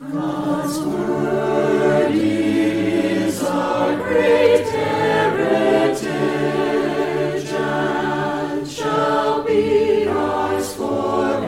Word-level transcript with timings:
God's 0.00 0.80
word 0.80 2.10
is 2.10 3.40
our 3.44 3.96
great 3.96 4.66
heritage 4.66 6.04
and 7.52 8.68
shall 8.68 9.44
be 9.44 10.08
ours 10.08 10.74
forever. 10.74 11.46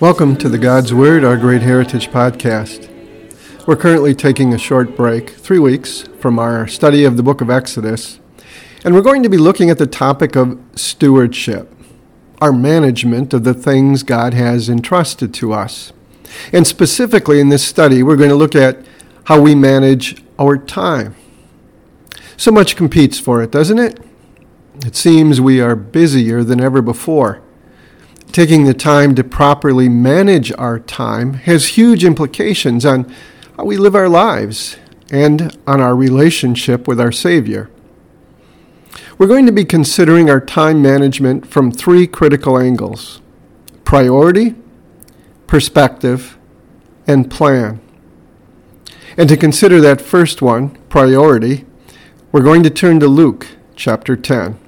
Welcome 0.00 0.36
to 0.38 0.48
the 0.48 0.58
God's 0.58 0.92
Word, 0.92 1.22
our 1.22 1.36
Great 1.36 1.62
Heritage 1.62 2.08
podcast. 2.08 2.90
We're 3.64 3.76
currently 3.76 4.12
taking 4.12 4.52
a 4.52 4.58
short 4.58 4.96
break, 4.96 5.30
three 5.30 5.60
weeks, 5.60 6.08
from 6.18 6.40
our 6.40 6.66
study 6.66 7.04
of 7.04 7.16
the 7.16 7.22
book 7.22 7.40
of 7.40 7.50
Exodus, 7.50 8.18
and 8.84 8.96
we're 8.96 9.02
going 9.02 9.22
to 9.22 9.28
be 9.28 9.38
looking 9.38 9.70
at 9.70 9.78
the 9.78 9.86
topic 9.86 10.34
of 10.34 10.58
stewardship, 10.74 11.72
our 12.40 12.52
management 12.52 13.32
of 13.32 13.44
the 13.44 13.54
things 13.54 14.02
God 14.02 14.34
has 14.34 14.68
entrusted 14.68 15.32
to 15.34 15.52
us. 15.52 15.92
And 16.52 16.66
specifically 16.66 17.40
in 17.40 17.48
this 17.48 17.64
study, 17.64 18.02
we're 18.02 18.16
going 18.16 18.30
to 18.30 18.36
look 18.36 18.54
at 18.54 18.84
how 19.24 19.40
we 19.40 19.54
manage 19.54 20.22
our 20.38 20.56
time. 20.56 21.14
So 22.36 22.50
much 22.50 22.76
competes 22.76 23.18
for 23.18 23.42
it, 23.42 23.50
doesn't 23.50 23.78
it? 23.78 23.98
It 24.84 24.94
seems 24.94 25.40
we 25.40 25.60
are 25.60 25.74
busier 25.74 26.44
than 26.44 26.60
ever 26.60 26.82
before. 26.82 27.42
Taking 28.32 28.64
the 28.64 28.74
time 28.74 29.14
to 29.14 29.24
properly 29.24 29.88
manage 29.88 30.52
our 30.52 30.78
time 30.78 31.34
has 31.34 31.68
huge 31.68 32.04
implications 32.04 32.84
on 32.84 33.10
how 33.56 33.64
we 33.64 33.78
live 33.78 33.94
our 33.94 34.08
lives 34.08 34.76
and 35.10 35.56
on 35.66 35.80
our 35.80 35.96
relationship 35.96 36.86
with 36.86 37.00
our 37.00 37.12
Savior. 37.12 37.70
We're 39.18 39.28
going 39.28 39.46
to 39.46 39.52
be 39.52 39.64
considering 39.64 40.28
our 40.28 40.40
time 40.40 40.82
management 40.82 41.46
from 41.46 41.72
three 41.72 42.06
critical 42.06 42.58
angles 42.58 43.20
priority, 43.84 44.56
perspective, 45.46 46.36
and 47.06 47.30
plan. 47.30 47.80
And 49.16 49.28
to 49.28 49.36
consider 49.36 49.80
that 49.80 50.00
first 50.00 50.42
one, 50.42 50.70
priority, 50.88 51.64
we're 52.32 52.42
going 52.42 52.62
to 52.64 52.70
turn 52.70 53.00
to 53.00 53.06
Luke 53.06 53.46
chapter 53.74 54.16
10. 54.16 54.58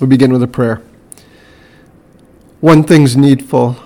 We 0.00 0.06
begin 0.06 0.32
with 0.32 0.42
a 0.42 0.48
prayer. 0.48 0.82
One 2.60 2.82
thing's 2.82 3.16
needful. 3.16 3.76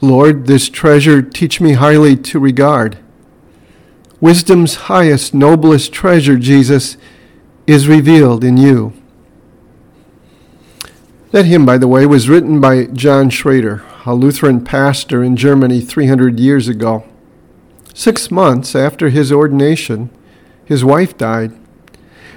Lord, 0.00 0.46
this 0.46 0.68
treasure 0.68 1.22
teach 1.22 1.60
me 1.60 1.74
highly 1.74 2.16
to 2.16 2.38
regard. 2.38 2.98
Wisdom's 4.20 4.74
highest, 4.74 5.34
noblest 5.34 5.92
treasure, 5.92 6.36
Jesus, 6.36 6.96
is 7.66 7.88
revealed 7.88 8.42
in 8.42 8.56
you. 8.56 8.92
That 11.30 11.46
hymn, 11.46 11.66
by 11.66 11.78
the 11.78 11.88
way, 11.88 12.06
was 12.06 12.28
written 12.28 12.60
by 12.60 12.86
John 12.86 13.30
Schrader, 13.30 13.84
a 14.06 14.14
Lutheran 14.14 14.62
pastor 14.62 15.24
in 15.24 15.36
Germany 15.36 15.80
300 15.80 16.38
years 16.38 16.68
ago. 16.68 17.04
Six 17.94 18.30
months 18.30 18.74
after 18.74 19.08
his 19.08 19.32
ordination, 19.32 20.10
his 20.64 20.84
wife 20.84 21.16
died. 21.16 21.52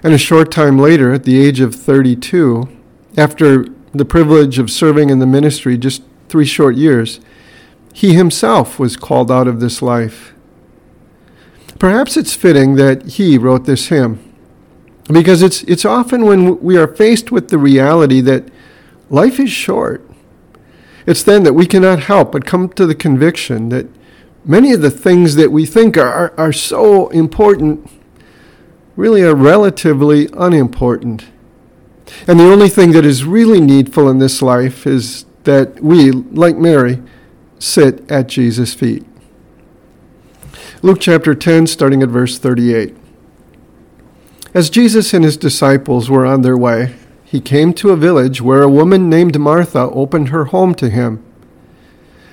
And 0.03 0.13
a 0.13 0.17
short 0.17 0.51
time 0.51 0.79
later, 0.79 1.11
at 1.11 1.23
the 1.23 1.39
age 1.39 1.59
of 1.59 1.75
32, 1.75 2.69
after 3.17 3.65
the 3.91 4.05
privilege 4.05 4.59
of 4.59 4.71
serving 4.71 5.09
in 5.09 5.19
the 5.19 5.25
ministry 5.25 5.77
just 5.77 6.03
three 6.29 6.45
short 6.45 6.75
years, 6.75 7.19
he 7.93 8.13
himself 8.13 8.79
was 8.79 8.95
called 8.95 9.31
out 9.31 9.47
of 9.47 9.59
this 9.59 9.81
life. 9.81 10.33
Perhaps 11.79 12.15
it's 12.15 12.35
fitting 12.35 12.75
that 12.75 13.05
he 13.13 13.37
wrote 13.37 13.65
this 13.65 13.87
hymn, 13.87 14.23
because 15.11 15.41
it's, 15.41 15.63
it's 15.63 15.85
often 15.85 16.25
when 16.25 16.59
we 16.59 16.77
are 16.77 16.87
faced 16.87 17.31
with 17.31 17.49
the 17.49 17.57
reality 17.57 18.21
that 18.21 18.49
life 19.09 19.39
is 19.39 19.49
short. 19.49 20.06
It's 21.07 21.23
then 21.23 21.43
that 21.43 21.53
we 21.53 21.65
cannot 21.65 22.01
help 22.01 22.33
but 22.33 22.45
come 22.45 22.67
to 22.69 22.85
the 22.85 22.93
conviction 22.93 23.69
that 23.69 23.87
many 24.43 24.73
of 24.73 24.81
the 24.81 24.91
things 24.91 25.35
that 25.35 25.51
we 25.51 25.65
think 25.65 25.97
are, 25.97 26.11
are, 26.11 26.33
are 26.37 26.53
so 26.53 27.07
important 27.09 27.89
really 28.97 29.23
are 29.23 29.33
relatively 29.33 30.27
unimportant. 30.33 31.25
And 32.27 32.39
the 32.39 32.51
only 32.51 32.67
thing 32.67 32.91
that 32.91 33.05
is 33.05 33.23
really 33.23 33.61
needful 33.61 34.09
in 34.09 34.19
this 34.19 34.41
life 34.41 34.85
is 34.85 35.25
that 35.43 35.81
we, 35.81 36.11
like 36.11 36.57
Mary, 36.57 37.01
sit 37.57 38.09
at 38.11 38.27
Jesus' 38.27 38.73
feet. 38.73 39.05
Luke 40.81 40.99
chapter 40.99 41.33
10, 41.33 41.67
starting 41.67 42.03
at 42.03 42.09
verse 42.09 42.37
38. 42.37 42.95
As 44.53 44.69
Jesus 44.69 45.13
and 45.13 45.23
his 45.23 45.37
disciples 45.37 46.09
were 46.09 46.25
on 46.25 46.41
their 46.41 46.57
way, 46.57 46.95
he 47.29 47.41
came 47.41 47.73
to 47.73 47.89
a 47.89 47.97
village 47.97 48.41
where 48.41 48.63
a 48.63 48.69
woman 48.69 49.09
named 49.09 49.37
Martha 49.37 49.89
opened 49.91 50.29
her 50.29 50.45
home 50.45 50.73
to 50.75 50.89
him. 50.89 51.21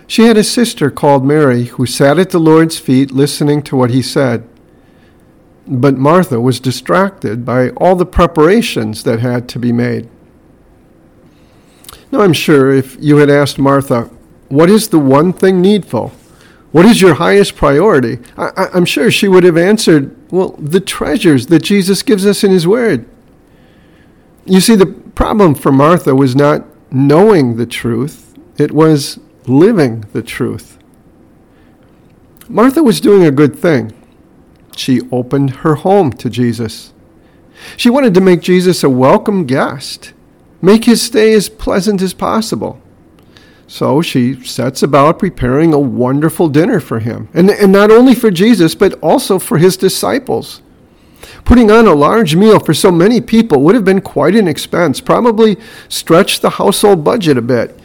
She 0.06 0.26
had 0.26 0.36
a 0.36 0.44
sister 0.44 0.88
called 0.88 1.24
Mary 1.24 1.64
who 1.64 1.84
sat 1.84 2.16
at 2.20 2.30
the 2.30 2.38
Lord's 2.38 2.78
feet 2.78 3.10
listening 3.10 3.62
to 3.62 3.76
what 3.76 3.90
he 3.90 4.00
said. 4.00 4.48
But 5.66 5.96
Martha 5.96 6.40
was 6.40 6.60
distracted 6.60 7.44
by 7.44 7.70
all 7.70 7.96
the 7.96 8.06
preparations 8.06 9.02
that 9.02 9.18
had 9.18 9.48
to 9.48 9.58
be 9.58 9.72
made. 9.72 10.08
Now, 12.12 12.20
I'm 12.20 12.32
sure 12.32 12.70
if 12.70 12.96
you 13.00 13.16
had 13.16 13.30
asked 13.30 13.58
Martha, 13.58 14.02
What 14.48 14.70
is 14.70 14.90
the 14.90 15.00
one 15.00 15.32
thing 15.32 15.60
needful? 15.60 16.12
What 16.70 16.86
is 16.86 17.00
your 17.00 17.14
highest 17.14 17.56
priority? 17.56 18.18
I, 18.36 18.68
am 18.72 18.84
sure 18.84 19.10
she 19.10 19.26
would 19.26 19.42
have 19.42 19.56
answered, 19.56 20.14
Well, 20.30 20.50
the 20.50 20.78
treasures 20.78 21.46
that 21.46 21.64
Jesus 21.64 22.04
gives 22.04 22.24
us 22.24 22.44
in 22.44 22.52
His 22.52 22.68
Word. 22.68 23.06
You 24.46 24.60
see, 24.60 24.74
the 24.74 24.86
problem 24.86 25.54
for 25.54 25.72
Martha 25.72 26.14
was 26.14 26.36
not 26.36 26.64
knowing 26.90 27.56
the 27.56 27.66
truth, 27.66 28.36
it 28.58 28.72
was 28.72 29.18
living 29.46 30.04
the 30.12 30.22
truth. 30.22 30.78
Martha 32.48 32.82
was 32.82 33.00
doing 33.00 33.24
a 33.24 33.30
good 33.30 33.56
thing. 33.56 33.92
She 34.76 35.00
opened 35.10 35.50
her 35.50 35.76
home 35.76 36.12
to 36.12 36.28
Jesus. 36.28 36.92
She 37.76 37.88
wanted 37.88 38.12
to 38.14 38.20
make 38.20 38.42
Jesus 38.42 38.84
a 38.84 38.90
welcome 38.90 39.46
guest, 39.46 40.12
make 40.60 40.84
his 40.84 41.00
stay 41.00 41.32
as 41.32 41.48
pleasant 41.48 42.02
as 42.02 42.12
possible. 42.12 42.80
So 43.66 44.02
she 44.02 44.44
sets 44.44 44.82
about 44.82 45.18
preparing 45.18 45.72
a 45.72 45.78
wonderful 45.78 46.48
dinner 46.48 46.80
for 46.80 46.98
him, 46.98 47.28
and, 47.32 47.50
and 47.50 47.72
not 47.72 47.90
only 47.90 48.14
for 48.14 48.30
Jesus, 48.30 48.74
but 48.74 48.92
also 49.00 49.38
for 49.38 49.56
his 49.56 49.76
disciples. 49.76 50.60
Putting 51.44 51.70
on 51.70 51.86
a 51.86 51.94
large 51.94 52.36
meal 52.36 52.58
for 52.58 52.74
so 52.74 52.90
many 52.90 53.20
people 53.20 53.60
would 53.62 53.74
have 53.74 53.84
been 53.84 54.00
quite 54.00 54.34
an 54.34 54.48
expense, 54.48 55.00
probably 55.00 55.56
stretched 55.88 56.42
the 56.42 56.50
household 56.50 57.04
budget 57.04 57.36
a 57.36 57.42
bit. 57.42 57.78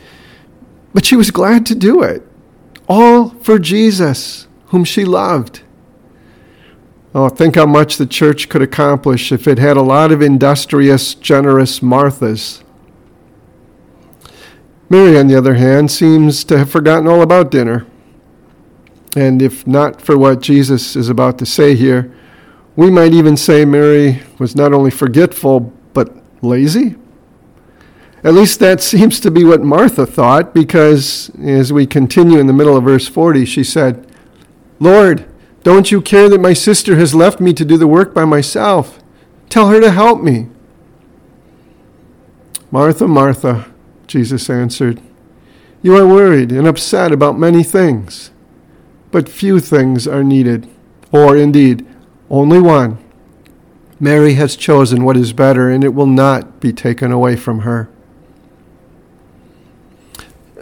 But 0.94 1.06
she 1.06 1.16
was 1.16 1.32
glad 1.32 1.66
to 1.68 1.76
do 1.76 2.02
it, 2.02 2.26
all 2.88 3.30
for 3.42 3.60
Jesus, 3.60 4.48
whom 4.68 4.84
she 4.84 5.06
loved. 5.06 5.62
Oh, 7.14 7.30
think 7.30 7.56
how 7.56 7.66
much 7.66 7.98
the 7.98 8.06
church 8.06 8.50
could 8.50 8.62
accomplish 8.62 9.32
if 9.32 9.48
it 9.48 9.58
had 9.58 9.78
a 9.78 9.82
lot 9.82 10.12
of 10.12 10.22
industrious, 10.22 11.16
generous 11.16 11.80
Marthas. 11.80 12.64
Mary, 14.90 15.18
on 15.18 15.28
the 15.28 15.36
other 15.36 15.56
hand, 15.56 15.92
seems 15.92 16.44
to 16.44 16.58
have 16.58 16.70
forgotten 16.70 17.08
all 17.08 17.22
about 17.22 17.52
dinner. 17.52 17.86
And 19.16 19.42
if 19.42 19.66
not 19.66 20.02
for 20.02 20.18
what 20.18 20.42
Jesus 20.42 20.96
is 20.96 21.10
about 21.10 21.40
to 21.40 21.46
say 21.46 21.76
here, 21.76 22.16
we 22.80 22.90
might 22.90 23.12
even 23.12 23.36
say 23.36 23.66
Mary 23.66 24.24
was 24.38 24.56
not 24.56 24.72
only 24.72 24.90
forgetful, 24.90 25.74
but 25.94 26.16
lazy. 26.42 26.96
At 28.24 28.34
least 28.34 28.62
that 28.62 28.80
seems 28.94 29.20
to 29.20 29.30
be 29.30 29.44
what 29.44 29.62
Martha 29.62 30.06
thought, 30.06 30.54
because 30.54 31.30
as 31.42 31.74
we 31.74 31.86
continue 31.86 32.40
in 32.40 32.48
the 32.48 32.54
middle 32.54 32.78
of 32.78 32.86
verse 32.86 33.06
40, 33.06 33.44
she 33.44 33.66
said, 33.66 34.10
Lord, 34.80 35.26
don't 35.64 35.92
you 35.92 36.02
care 36.02 36.30
that 36.30 36.40
my 36.40 36.54
sister 36.54 36.96
has 36.96 37.14
left 37.14 37.42
me 37.42 37.52
to 37.52 37.66
do 37.66 37.76
the 37.76 37.86
work 37.86 38.14
by 38.14 38.24
myself? 38.24 39.04
Tell 39.50 39.68
her 39.68 39.82
to 39.82 39.92
help 39.92 40.22
me. 40.24 40.48
Martha, 42.72 43.10
Martha, 43.10 43.70
Jesus 44.08 44.50
answered, 44.50 45.02
You 45.82 45.98
are 45.98 46.08
worried 46.08 46.54
and 46.54 46.66
upset 46.66 47.12
about 47.12 47.38
many 47.38 47.64
things, 47.64 48.32
but 49.12 49.28
few 49.28 49.60
things 49.60 50.08
are 50.08 50.24
needed, 50.24 50.70
or 51.12 51.36
indeed, 51.36 51.86
only 52.30 52.60
one. 52.60 52.98
Mary 54.00 54.36
has 54.36 54.56
chosen 54.56 55.04
what 55.04 55.18
is 55.18 55.34
better, 55.34 55.70
and 55.70 55.84
it 55.84 55.94
will 55.94 56.08
not 56.08 56.60
be 56.60 56.72
taken 56.72 57.12
away 57.12 57.36
from 57.36 57.60
her. 57.60 57.90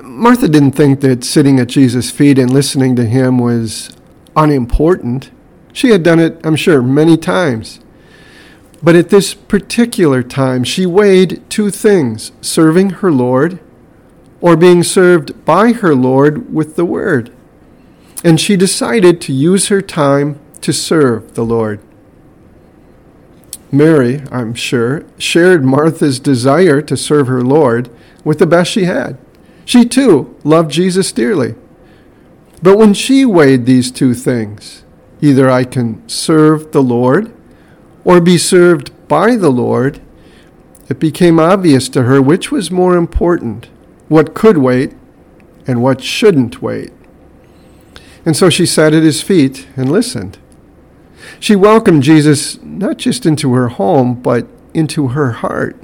Martha 0.02 0.48
didn't 0.48 0.72
think 0.72 1.02
that 1.02 1.24
sitting 1.24 1.60
at 1.60 1.68
Jesus' 1.68 2.10
feet 2.10 2.40
and 2.40 2.52
listening 2.52 2.96
to 2.96 3.06
him 3.06 3.38
was 3.38 3.96
unimportant. 4.36 5.30
She 5.74 5.90
had 5.90 6.02
done 6.02 6.20
it, 6.20 6.40
I'm 6.44 6.56
sure, 6.56 6.82
many 6.82 7.18
times. 7.18 7.80
But 8.82 8.96
at 8.96 9.10
this 9.10 9.34
particular 9.34 10.24
time, 10.24 10.64
she 10.64 10.86
weighed 10.86 11.48
two 11.50 11.70
things 11.70 12.32
serving 12.42 12.92
her 12.92 13.12
Lord 13.12 13.60
or 14.40 14.56
being 14.56 14.84
served 14.84 15.46
by 15.46 15.74
her 15.74 15.94
Lord 15.94 16.54
with 16.54 16.76
the 16.76 16.86
Word. 16.86 17.32
And 18.24 18.40
she 18.40 18.56
decided 18.56 19.22
to 19.22 19.34
use 19.34 19.68
her 19.68 19.82
time 19.82 20.40
to 20.62 20.74
serve 20.74 21.36
the 21.36 21.46
Lord. 21.46 21.80
Mary, 23.72 24.24
I'm 24.32 24.54
sure, 24.54 25.06
shared 25.18 25.66
Martha's 25.66 26.20
desire 26.20 26.82
to 26.82 26.96
serve 26.96 27.28
her 27.28 27.42
Lord 27.42 27.90
with 28.24 28.40
the 28.40 28.48
best 28.48 28.72
she 28.72 28.86
had. 28.86 29.18
She 29.66 29.86
too 29.86 30.36
loved 30.44 30.72
Jesus 30.72 31.12
dearly. 31.12 31.56
But 32.62 32.78
when 32.78 32.94
she 32.94 33.26
weighed 33.26 33.66
these 33.66 33.92
two 33.92 34.14
things, 34.14 34.84
either 35.22 35.50
I 35.50 35.64
can 35.64 36.08
serve 36.08 36.72
the 36.72 36.82
Lord 36.82 37.34
or 38.06 38.22
be 38.22 38.38
served 38.38 38.92
by 39.08 39.36
the 39.36 39.52
Lord, 39.52 40.00
it 40.90 41.00
became 41.00 41.40
obvious 41.40 41.90
to 41.90 42.04
her 42.04 42.22
which 42.22 42.52
was 42.52 42.72
more 42.72 42.96
important, 42.96 43.68
what 44.08 44.34
could 44.34 44.58
wait 44.58 44.94
and 45.68 45.84
what 45.84 46.02
shouldn't 46.02 46.62
wait. 46.62 46.94
And 48.26 48.36
so 48.36 48.50
she 48.50 48.66
sat 48.66 48.94
at 48.94 49.04
his 49.04 49.22
feet 49.22 49.68
and 49.76 49.92
listened. 49.92 50.38
She 51.40 51.56
welcomed 51.56 52.04
Jesus 52.04 52.62
not 52.62 52.98
just 52.98 53.26
into 53.26 53.54
her 53.54 53.70
home, 53.70 54.16
but 54.16 54.48
into 54.74 55.10
her 55.10 55.32
heart. 55.32 55.82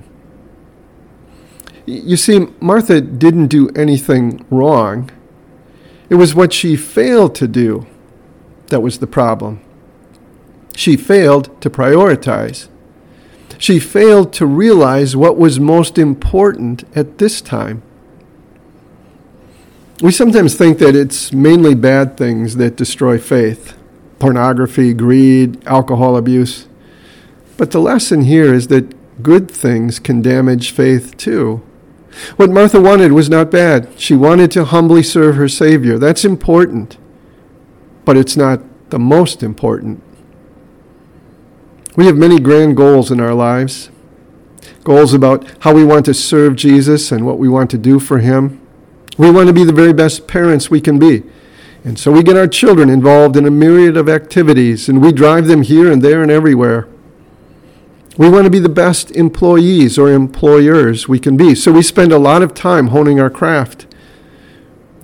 You 1.86 2.16
see, 2.16 2.48
Martha 2.60 3.01
didn't 3.01 3.48
do 3.48 3.69
anything 3.69 4.45
wrong. 4.50 5.10
It 6.10 6.16
was 6.16 6.34
what 6.34 6.54
she 6.54 6.75
failed 6.75 7.36
to 7.36 7.48
do 7.48 7.86
that 8.68 8.81
was 8.81 9.00
the 9.00 9.07
problem. 9.07 9.62
She 10.75 10.95
failed 10.95 11.62
to 11.62 11.69
prioritize. 11.69 12.69
She 13.57 13.80
failed 13.80 14.34
to 14.34 14.46
realize 14.46 15.16
what 15.16 15.38
was 15.38 15.60
most 15.60 15.98
important 15.98 16.84
at 16.96 17.18
this 17.18 17.42
time. 17.42 17.84
We 20.01 20.12
sometimes 20.12 20.56
think 20.56 20.80
that 20.80 20.96
it's 20.96 21.31
mainly 21.31 21.75
bad 21.75 22.18
things 22.18 22.56
that 22.57 22.75
destroy 22.75 23.18
faith 23.18 23.78
pornography, 24.24 24.94
greed, 24.94 25.62
alcohol 25.68 26.16
abuse. 26.16 26.70
But 27.58 27.72
the 27.72 27.81
lesson 27.81 28.22
here 28.22 28.54
is 28.54 28.68
that 28.68 29.22
good 29.22 29.52
things 29.52 30.00
can 30.00 30.22
damage 30.22 30.72
faith 30.72 31.18
too. 31.18 31.62
What 32.38 32.50
Martha 32.50 32.80
wanted 32.80 33.12
was 33.12 33.30
not 33.30 33.52
bad. 33.52 33.90
She 34.00 34.16
wanted 34.16 34.50
to 34.52 34.64
humbly 34.64 35.04
serve 35.04 35.36
her 35.36 35.50
Savior. 35.50 36.00
That's 36.00 36.24
important, 36.24 36.98
but 38.06 38.16
it's 38.16 38.38
not 38.38 38.62
the 38.92 38.98
most 38.98 39.44
important. 39.44 40.02
We 41.98 42.06
have 42.06 42.16
many 42.16 42.40
grand 42.40 42.78
goals 42.78 43.12
in 43.12 43.20
our 43.20 43.34
lives 43.34 43.90
goals 44.86 45.14
about 45.14 45.46
how 45.60 45.74
we 45.74 45.84
want 45.84 46.06
to 46.06 46.14
serve 46.14 46.56
Jesus 46.56 47.12
and 47.12 47.25
what 47.25 47.40
we 47.40 47.50
want 47.50 47.70
to 47.72 47.78
do 47.78 48.00
for 48.00 48.20
Him. 48.20 48.62
We 49.18 49.30
want 49.30 49.48
to 49.48 49.54
be 49.54 49.66
the 49.66 49.74
very 49.74 49.92
best 49.92 50.30
parents 50.30 50.72
we 50.72 50.80
can 50.80 50.98
be. 50.98 51.24
And 51.83 52.00
so 52.00 52.12
we 52.12 52.24
get 52.24 52.38
our 52.38 52.47
children 52.47 52.89
involved 52.89 53.35
in 53.35 53.45
a 53.45 53.51
myriad 53.51 53.97
of 53.97 54.07
activities 54.07 54.88
and 54.88 55.01
we 55.01 55.12
drive 55.12 55.47
them 55.47 55.63
here 55.63 55.91
and 55.91 56.01
there 56.01 56.21
and 56.21 56.31
everywhere. 56.31 56.88
We 58.18 58.30
want 58.30 58.45
to 58.45 58.51
be 58.51 58.59
the 58.59 58.69
best 58.69 59.12
employees 59.12 59.97
or 59.97 60.12
employers 60.12 61.07
we 61.07 61.19
can 61.19 61.35
be. 61.35 61.56
So 61.56 61.71
we 61.71 61.81
spend 61.81 62.12
a 62.12 62.19
lot 62.19 62.41
of 62.41 62.53
time 62.53 62.88
honing 62.88 63.19
our 63.19 63.30
craft. 63.30 63.88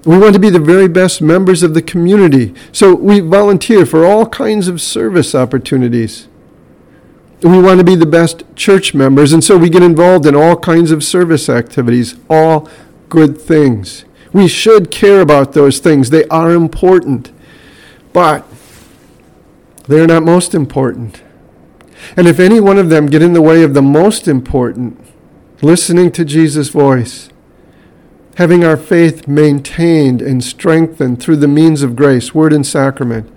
We 0.06 0.18
want 0.18 0.34
to 0.34 0.40
be 0.40 0.50
the 0.50 0.60
very 0.60 0.88
best 0.88 1.22
members 1.22 1.62
of 1.64 1.74
the 1.74 1.82
community. 1.82 2.54
So 2.72 2.96
we 2.96 3.20
volunteer 3.20 3.86
for 3.86 4.06
all 4.06 4.26
kinds 4.28 4.68
of 4.68 4.80
service 4.80 5.36
opportunities. 5.36 6.28
We 7.42 7.62
want 7.62 7.80
to 7.80 7.84
be 7.84 7.96
the 7.96 8.06
best 8.06 8.44
church 8.56 8.94
members, 8.94 9.32
and 9.32 9.44
so 9.44 9.58
we 9.58 9.70
get 9.70 9.82
involved 9.82 10.26
in 10.26 10.36
all 10.36 10.58
kinds 10.58 10.92
of 10.92 11.04
service 11.04 11.48
activities, 11.48 12.16
all 12.30 12.70
good 13.08 13.40
things. 13.40 14.04
We 14.32 14.48
should 14.48 14.92
care 14.92 15.22
about 15.22 15.54
those 15.54 15.80
things. 15.80 16.10
They 16.10 16.26
are 16.26 16.52
important, 16.52 17.32
but 18.14 18.46
they're 19.88 20.08
not 20.08 20.24
most 20.24 20.54
important. 20.54 21.24
And 22.16 22.28
if 22.28 22.40
any 22.40 22.60
one 22.60 22.78
of 22.78 22.90
them 22.90 23.08
get 23.08 23.22
in 23.22 23.34
the 23.34 23.42
way 23.42 23.64
of 23.64 23.74
the 23.74 23.82
most 23.82 24.28
important, 24.28 25.00
listening 25.62 26.12
to 26.14 26.24
Jesus' 26.24 26.70
voice, 26.70 27.30
having 28.36 28.64
our 28.64 28.78
faith 28.78 29.28
maintained 29.28 30.22
and 30.22 30.44
strengthened 30.44 31.22
through 31.22 31.36
the 31.38 31.48
means 31.48 31.82
of 31.82 31.96
grace, 31.96 32.34
word 32.34 32.54
and 32.54 32.66
sacrament, 32.66 33.30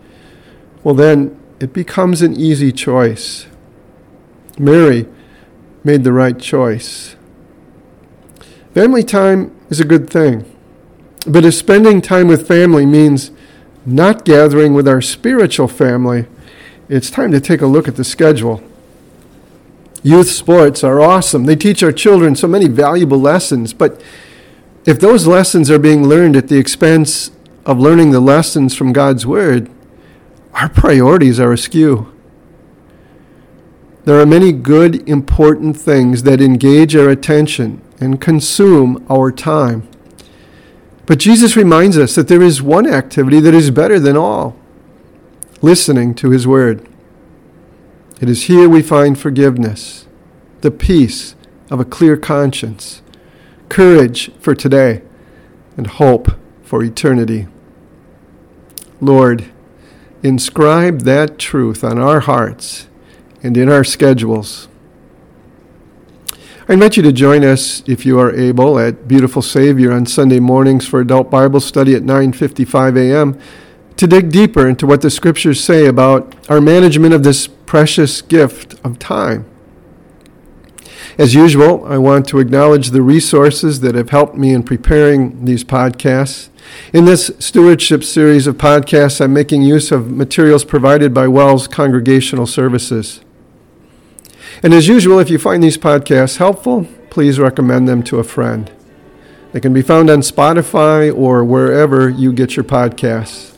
well, 0.84 0.94
then 0.94 1.38
it 1.58 1.72
becomes 1.72 2.22
an 2.22 2.38
easy 2.38 2.70
choice. 2.70 3.46
Mary 4.58 5.06
made 5.84 6.04
the 6.04 6.12
right 6.12 6.38
choice. 6.38 7.16
Family 8.74 9.02
time 9.02 9.56
is 9.70 9.80
a 9.80 9.84
good 9.84 10.08
thing, 10.08 10.44
but 11.26 11.44
if 11.44 11.54
spending 11.54 12.00
time 12.00 12.28
with 12.28 12.46
family 12.48 12.86
means 12.86 13.30
not 13.84 14.24
gathering 14.24 14.74
with 14.74 14.88
our 14.88 15.00
spiritual 15.00 15.68
family, 15.68 16.26
it's 16.88 17.10
time 17.10 17.32
to 17.32 17.40
take 17.40 17.60
a 17.60 17.66
look 17.66 17.88
at 17.88 17.96
the 17.96 18.04
schedule. 18.04 18.62
Youth 20.02 20.28
sports 20.28 20.82
are 20.82 21.00
awesome. 21.00 21.44
They 21.44 21.56
teach 21.56 21.82
our 21.82 21.92
children 21.92 22.34
so 22.34 22.48
many 22.48 22.66
valuable 22.66 23.18
lessons, 23.18 23.72
but 23.72 24.02
if 24.84 24.98
those 24.98 25.26
lessons 25.26 25.70
are 25.70 25.78
being 25.78 26.08
learned 26.08 26.36
at 26.36 26.48
the 26.48 26.58
expense 26.58 27.30
of 27.64 27.78
learning 27.78 28.10
the 28.10 28.20
lessons 28.20 28.74
from 28.74 28.92
God's 28.92 29.24
Word, 29.24 29.70
our 30.54 30.68
priorities 30.68 31.38
are 31.38 31.52
askew. 31.52 32.12
There 34.04 34.20
are 34.20 34.26
many 34.26 34.50
good, 34.50 35.08
important 35.08 35.76
things 35.76 36.24
that 36.24 36.40
engage 36.40 36.96
our 36.96 37.08
attention 37.08 37.80
and 38.00 38.20
consume 38.20 39.06
our 39.08 39.30
time. 39.30 39.88
But 41.06 41.18
Jesus 41.18 41.56
reminds 41.56 41.98
us 41.98 42.14
that 42.14 42.28
there 42.28 42.42
is 42.42 42.62
one 42.62 42.86
activity 42.86 43.40
that 43.40 43.54
is 43.54 43.70
better 43.70 43.98
than 43.98 44.16
all 44.16 44.56
listening 45.60 46.14
to 46.16 46.30
His 46.30 46.46
Word. 46.46 46.86
It 48.20 48.28
is 48.28 48.44
here 48.44 48.68
we 48.68 48.82
find 48.82 49.18
forgiveness, 49.18 50.06
the 50.60 50.70
peace 50.70 51.34
of 51.70 51.80
a 51.80 51.84
clear 51.84 52.16
conscience, 52.16 53.02
courage 53.68 54.30
for 54.40 54.54
today, 54.54 55.02
and 55.76 55.86
hope 55.86 56.32
for 56.62 56.82
eternity. 56.82 57.46
Lord, 59.00 59.46
inscribe 60.22 61.00
that 61.00 61.38
truth 61.38 61.82
on 61.82 61.98
our 61.98 62.20
hearts 62.20 62.88
and 63.42 63.56
in 63.56 63.68
our 63.68 63.82
schedules. 63.82 64.68
I 66.68 66.74
invite 66.74 66.96
you 66.96 67.02
to 67.02 67.12
join 67.12 67.42
us, 67.42 67.82
if 67.88 68.06
you 68.06 68.20
are 68.20 68.32
able, 68.32 68.78
at 68.78 69.08
Beautiful 69.08 69.42
Savior 69.42 69.90
on 69.90 70.06
Sunday 70.06 70.38
mornings 70.38 70.86
for 70.86 71.00
adult 71.00 71.28
Bible 71.28 71.58
study 71.58 71.96
at 71.96 72.02
9:55 72.02 72.96
a.m. 72.96 73.36
to 73.96 74.06
dig 74.06 74.30
deeper 74.30 74.68
into 74.68 74.86
what 74.86 75.00
the 75.00 75.10
scriptures 75.10 75.62
say 75.62 75.86
about 75.86 76.36
our 76.48 76.60
management 76.60 77.14
of 77.14 77.24
this 77.24 77.48
precious 77.48 78.22
gift 78.22 78.76
of 78.84 79.00
time. 79.00 79.44
As 81.18 81.34
usual, 81.34 81.84
I 81.84 81.98
want 81.98 82.28
to 82.28 82.38
acknowledge 82.38 82.90
the 82.90 83.02
resources 83.02 83.80
that 83.80 83.96
have 83.96 84.10
helped 84.10 84.36
me 84.36 84.54
in 84.54 84.62
preparing 84.62 85.44
these 85.44 85.64
podcasts. 85.64 86.48
In 86.92 87.06
this 87.06 87.32
stewardship 87.40 88.04
series 88.04 88.46
of 88.46 88.56
podcasts, 88.56 89.20
I'm 89.20 89.32
making 89.32 89.62
use 89.62 89.90
of 89.90 90.12
materials 90.12 90.64
provided 90.64 91.12
by 91.12 91.26
WELS 91.26 91.66
Congregational 91.66 92.46
Services. 92.46 93.20
And 94.62 94.74
as 94.74 94.88
usual, 94.88 95.18
if 95.18 95.30
you 95.30 95.38
find 95.38 95.62
these 95.62 95.78
podcasts 95.78 96.38
helpful, 96.38 96.86
please 97.10 97.38
recommend 97.38 97.88
them 97.88 98.02
to 98.04 98.18
a 98.18 98.24
friend. 98.24 98.70
They 99.52 99.60
can 99.60 99.72
be 99.72 99.82
found 99.82 100.10
on 100.10 100.20
Spotify 100.20 101.14
or 101.14 101.44
wherever 101.44 102.08
you 102.08 102.32
get 102.32 102.56
your 102.56 102.64
podcasts. 102.64 103.56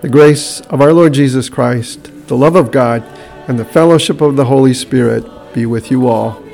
The 0.00 0.08
grace 0.08 0.60
of 0.62 0.80
our 0.80 0.92
Lord 0.92 1.14
Jesus 1.14 1.48
Christ, 1.48 2.10
the 2.26 2.36
love 2.36 2.56
of 2.56 2.70
God, 2.70 3.02
and 3.48 3.58
the 3.58 3.64
fellowship 3.64 4.20
of 4.20 4.36
the 4.36 4.46
Holy 4.46 4.74
Spirit 4.74 5.24
be 5.54 5.66
with 5.66 5.90
you 5.90 6.08
all. 6.08 6.45